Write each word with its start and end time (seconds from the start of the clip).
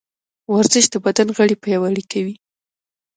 ورزش 0.53 0.85
د 0.89 0.95
بدن 1.05 1.27
غړي 1.37 1.55
پیاوړي 1.63 2.03
کوي. 2.11 2.35